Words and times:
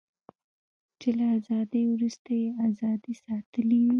چې 0.99 1.09
له 1.17 1.25
ازادۍ 1.37 1.83
وروسته 1.93 2.29
یې 2.41 2.47
ازادي 2.67 3.13
ساتلې 3.23 3.77
وي. 3.85 3.89